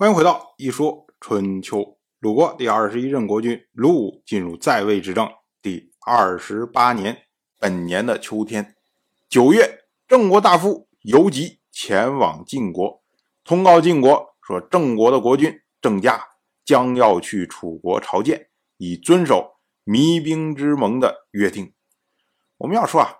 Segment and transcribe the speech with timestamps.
[0.00, 1.78] 欢迎回到《一说春秋》。
[2.20, 5.30] 鲁国第二十一任国君鲁武进入在位执政
[5.60, 7.24] 第二十八年，
[7.58, 8.76] 本年的秋天
[9.28, 13.02] 九月，郑国大夫游吉前往晋国，
[13.44, 16.28] 通告晋国说，郑国的国君郑家
[16.64, 18.48] 将要去楚国朝见，
[18.78, 21.74] 以遵守弭兵之盟的约定。
[22.56, 23.16] 我们要说啊，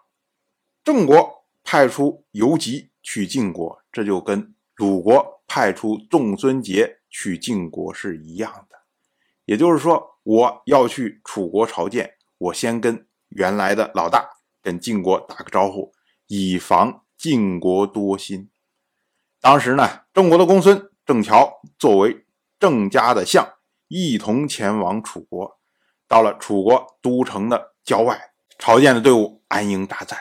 [0.83, 8.77] 郑国派出游吉去晋国，这就跟鲁国派出仲孙杰去晋国是一样的。
[9.47, 14.31] 也就是说，我要去楚国朝见，我先跟原来的老大
[14.63, 15.93] 跟晋国打个招呼，
[16.29, 18.49] 以防晋国多心。
[19.41, 22.25] 当时呢，郑国的公孙郑乔作为
[22.61, 23.45] 郑家的相，
[23.89, 25.59] 一同前往楚国，
[26.07, 28.31] 到了楚国都城的郊外。
[28.57, 30.17] 朝见的队伍安营扎寨，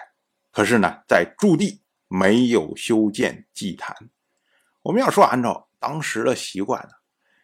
[0.51, 3.95] 可是呢，在驻地没有修建祭坛。
[4.81, 6.89] 我们要说，按照当时的习惯呢，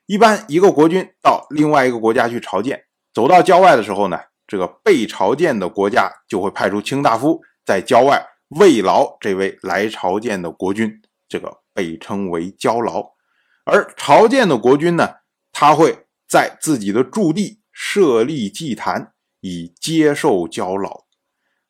[0.06, 8.26] 一般一个国君到另外一个国家去朝见，走到郊外的时候呢，这个被朝见的国家就会派出卿大夫在郊外
[8.60, 13.14] 慰劳这位来朝见的国君，这个被称为交劳。
[13.66, 15.16] 而朝见的国君呢，
[15.52, 19.12] 他会在自己的驻地设立祭坛。
[19.48, 21.04] 以接受交劳，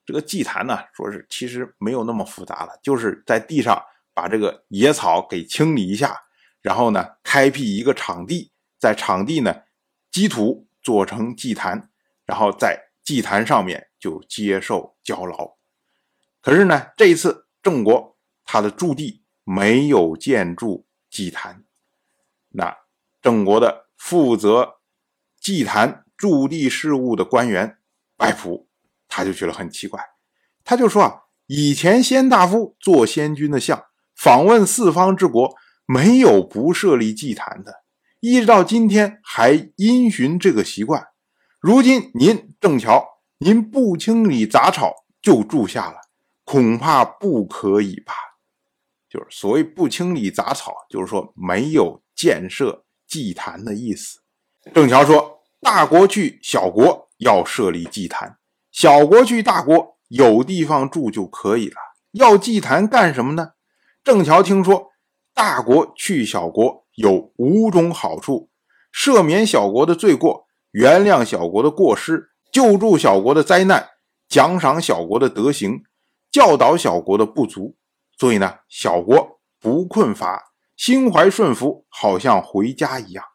[0.06, 3.84] 这个祭坛呢，说是其实没有那么复杂了，就是在地上
[4.16, 6.18] 把这个野草给清理一下，
[6.62, 9.56] 然后呢，开辟一个场地，在场地呢
[10.10, 11.92] 积土做成祭坛，
[12.26, 15.58] 然后在祭坛上面就接受交劳。
[16.42, 21.64] 可是呢，这一次郑国他的驻地没有建筑祭坛，
[22.50, 22.76] 那
[23.22, 24.78] 郑国的负责
[25.40, 26.02] 祭坛。
[26.18, 27.78] 驻地事务的官员
[28.16, 28.70] 白朴，
[29.10, 30.02] 他就觉得很奇怪，
[30.64, 37.84] 他就说啊，以前先大夫做先君的像，访问四方之国，没有不设立祭坛的，
[38.20, 41.08] 一直到今天还因循这个习惯。
[41.60, 43.06] 如今您郑乔，
[43.40, 45.98] 您不清理杂草就住下了，
[46.44, 48.14] 恐怕不可以吧？
[49.10, 54.20] 就是所谓不清理杂草，就是说没有建设祭坛的意思。
[54.74, 55.34] 郑乔说。
[55.62, 58.38] 大国去小国要设立祭坛，
[58.72, 61.76] 小国去大国有地方住就可以了。
[62.12, 63.54] 要祭坛干什么呢？
[64.06, 64.92] 郑桥听说
[65.34, 68.52] 大国去小国有五种好处：
[68.94, 73.90] 赦免小国的罪过，原谅小国的过失，救助小国的灾难，
[74.30, 75.82] 奖赏小国的德行，
[76.32, 77.78] 教导小国的不足。
[78.16, 80.40] 所以呢，小国不困乏，
[80.78, 83.26] 心怀顺服，好像回家一样。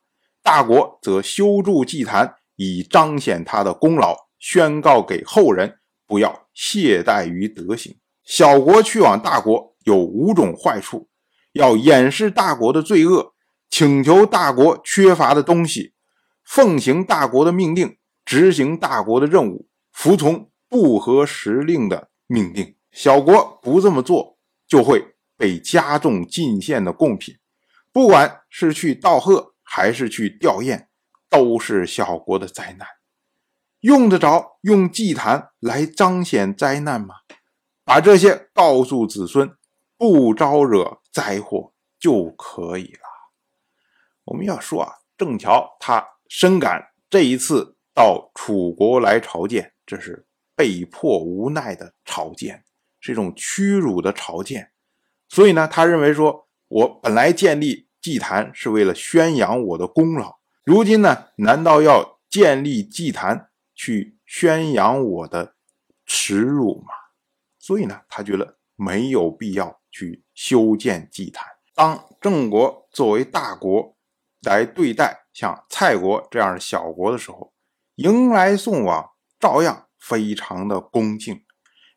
[0.41, 7.97] 大国则修筑祭坛，以彰显他的功劳，宣告给后人不要懈怠于德行。
[8.23, 11.09] 小国去往大国有五种坏处：
[11.53, 13.35] 要掩饰大国的罪恶，
[13.69, 15.95] 请求大国缺乏的东西，
[16.45, 22.77] 奉行大国的命令，执行大国的任务，服从不合时令的命令。
[22.93, 27.37] 小国不这么做，就会被加重进献的贡品，
[27.93, 29.51] 不管是去道贺。
[29.73, 30.87] 还是去吊唁，
[31.29, 32.89] 都是小国的灾难。
[33.83, 37.15] 用得着用祭坛来彰显灾难吗？
[37.85, 39.49] 把这些告诉子孙，
[40.01, 43.01] 不招惹灾祸就可以了。
[44.25, 52.65] 我们要说啊，郑乔他深感这一次到楚国来朝见，这是被迫无奈的朝见，
[52.99, 54.73] 是一种屈辱的朝见。
[55.29, 57.89] 所以呢，他认为说，我本来建立。
[58.03, 65.55] 祭坛是为了宣扬我的功劳，如今呢，难道要建立祭坛去宣扬我的
[66.07, 66.95] 耻辱吗？
[67.59, 71.47] 所以呢，他觉得没有必要去修建祭坛。
[71.75, 73.95] 当郑国作为大国
[74.43, 77.53] 来对待像蔡国这样的小国的时候，
[77.97, 81.43] 迎来送往照样非常的恭敬，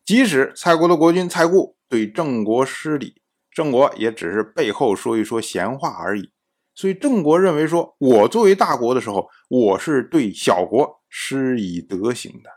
[0.03, 3.21] 即使蔡国的国君蔡固对郑国失礼。
[3.49, 6.31] 郑国也只是背后说一说闲话而已，
[6.73, 12.49] 所以郑国认为说，我作为大国的时候，我是对小国施以德行的。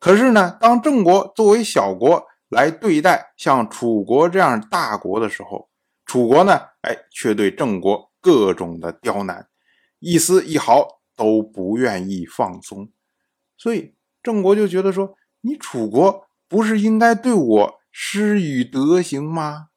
[0.00, 5.68] 可是呢，当郑国作为小国来对待像楚国这样大国的时候，
[6.06, 9.48] 楚国呢，哎，却对郑国各种的刁难，
[9.98, 12.90] 一丝一毫都不愿意放松。
[13.58, 19.68] 所以郑国就觉得说，你楚国不是应该对我施以德行吗？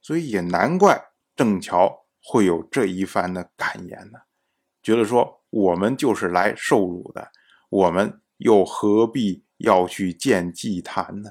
[0.00, 4.20] 所以也难怪郑乔会有这一番的感言呢，
[4.82, 7.30] 觉得说我们就是来受辱的，
[7.70, 11.30] 我们又何必要去建祭坛呢？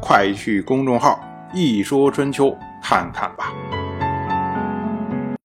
[0.00, 1.20] 快去公众号
[1.52, 3.52] “一说春秋”看看吧。